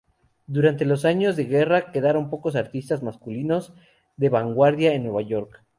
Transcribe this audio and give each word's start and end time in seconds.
Durante 0.47 0.83
los 0.83 1.05
años 1.05 1.35
de 1.35 1.43
guerra 1.45 1.91
quedaron 1.91 2.31
pocos 2.31 2.55
artistas 2.55 3.03
masculinos 3.03 3.75
de 4.17 4.29
vanguardia 4.29 4.95
en 4.95 5.03
Nueva 5.03 5.21
York. 5.21 5.61